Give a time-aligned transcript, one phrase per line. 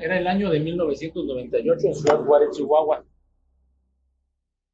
[0.00, 3.04] era el año de 1998 en Ciudad Juárez, Chihuahua.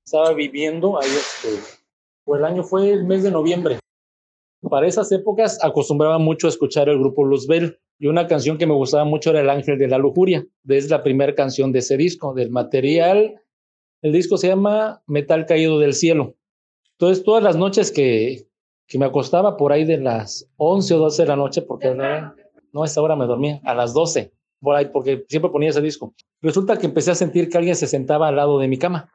[0.04, 1.60] Estaba viviendo ahí, este,
[2.24, 3.78] o el año fue el mes de noviembre.
[4.68, 8.74] Para esas épocas acostumbraba mucho a escuchar el grupo Luzbel y una canción que me
[8.74, 12.35] gustaba mucho era El Ángel de la Lujuria, es la primera canción de ese disco,
[12.35, 13.40] del material.
[14.02, 16.35] El disco se llama Metal Caído del Cielo.
[16.92, 18.48] Entonces, todas las noches que,
[18.91, 22.35] que me acostaba por ahí de las 11 o 12 de la noche, porque no,
[22.73, 25.80] no a esa hora me dormía, a las 12 por ahí, porque siempre ponía ese
[25.80, 26.13] disco.
[26.43, 29.09] Resulta que empecé a sentir que alguien se sentaba al lado de mi cama.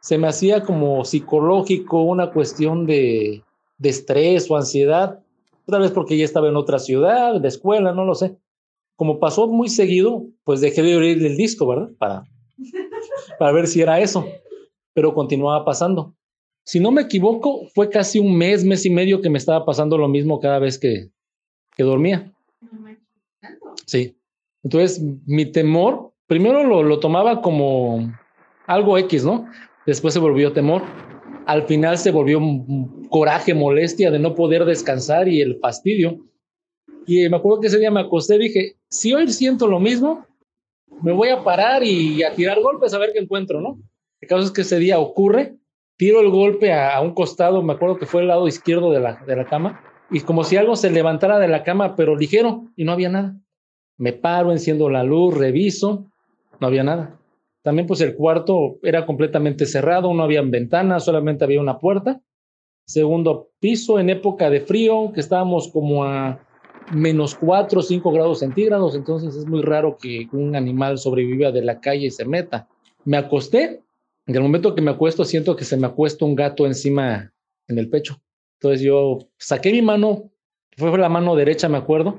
[0.00, 3.44] Se me hacía como psicológico, una cuestión de,
[3.78, 5.20] de estrés o ansiedad,
[5.68, 8.36] tal vez porque ya estaba en otra ciudad, de escuela, no lo sé.
[8.96, 11.90] Como pasó muy seguido, pues dejé de oír el disco, ¿verdad?
[11.98, 12.24] Para,
[13.38, 14.26] para ver si era eso,
[14.92, 16.14] pero continuaba pasando.
[16.64, 19.98] Si no me equivoco, fue casi un mes, mes y medio que me estaba pasando
[19.98, 21.10] lo mismo cada vez que,
[21.76, 22.32] que dormía.
[23.86, 24.16] Sí.
[24.62, 28.10] Entonces, mi temor, primero lo, lo tomaba como
[28.66, 29.46] algo X, ¿no?
[29.86, 30.82] Después se volvió temor.
[31.46, 32.40] Al final se volvió
[33.10, 36.18] coraje, molestia de no poder descansar y el fastidio.
[37.06, 40.26] Y me acuerdo que ese día me acosté y dije, si hoy siento lo mismo,
[41.02, 43.78] me voy a parar y a tirar golpes a ver qué encuentro, ¿no?
[44.22, 45.58] El caso es que ese día ocurre,
[46.04, 49.24] tiro el golpe a, un costado, me acuerdo que fue el lado izquierdo de la,
[49.26, 52.84] de la cama, y como si algo se levantara de la cama, pero ligero, y
[52.84, 53.40] no había nada.
[53.96, 56.04] Me paro, enciendo la luz, reviso,
[56.60, 57.18] no había nada.
[57.62, 62.20] También pues el cuarto era completamente cerrado, no había ventanas, solamente había una puerta.
[62.84, 66.38] Segundo piso en época de frío, que estábamos como a
[66.92, 71.64] menos 4 o 5 grados centígrados, entonces es muy raro que un animal sobreviva de
[71.64, 72.68] la calle y se meta.
[73.06, 73.83] Me acosté,
[74.26, 77.32] en el momento que me acuesto siento que se me acuesta un gato encima
[77.68, 78.20] en el pecho.
[78.54, 80.30] Entonces yo saqué mi mano,
[80.76, 82.18] fue la mano derecha me acuerdo,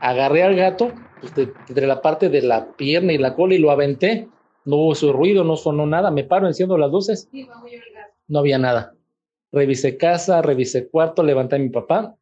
[0.00, 1.32] agarré al gato pues,
[1.68, 4.28] entre la parte de la pierna y la cola y lo aventé.
[4.64, 6.10] No hubo su ruido, no sonó nada.
[6.10, 7.28] Me paro, enciendo las luces.
[8.26, 8.94] No había nada.
[9.50, 12.16] Revisé casa, revisé cuarto, levanté a mi papá.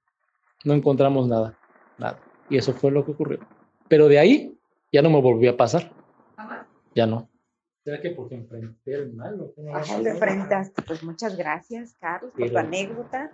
[0.65, 1.59] No encontramos nada.
[1.99, 2.21] Nada.
[2.49, 3.41] Y eso fue lo que ocurrió.
[3.89, 4.55] Pero de ahí
[4.93, 5.91] ya no me volvió a pasar.
[6.95, 7.29] Ya no.
[7.87, 9.41] ¿Será que porque enfrenté el mal?
[9.41, 10.83] ¿o lo enfrentaste?
[10.83, 13.31] Pues muchas gracias, Carlos, por tu anécdota.